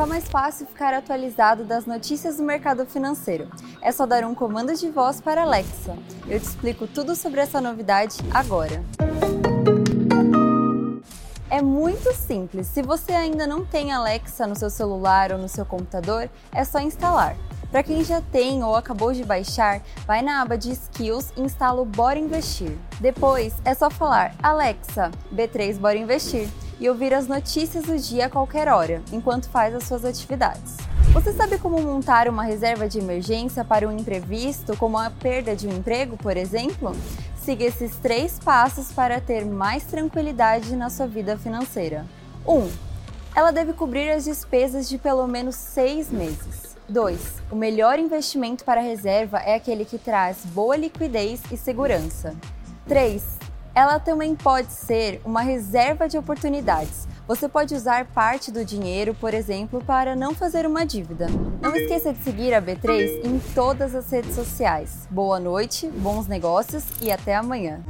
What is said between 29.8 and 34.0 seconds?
suas atividades. Você sabe como montar uma reserva de emergência para um